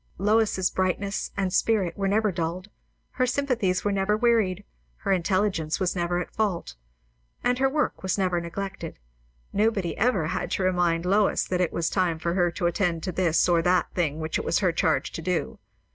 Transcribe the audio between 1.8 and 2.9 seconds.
were never dulled;